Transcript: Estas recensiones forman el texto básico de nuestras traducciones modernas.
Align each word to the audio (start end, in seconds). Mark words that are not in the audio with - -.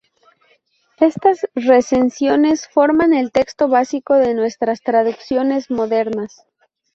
Estas 0.99 1.45
recensiones 1.53 2.67
forman 2.67 3.13
el 3.13 3.31
texto 3.31 3.67
básico 3.67 4.15
de 4.15 4.33
nuestras 4.33 4.81
traducciones 4.81 5.69
modernas. 5.69 6.43